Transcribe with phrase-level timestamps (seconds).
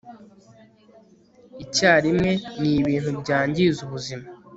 [1.63, 4.25] icyarimwe ni ibintu byangiza ubuzima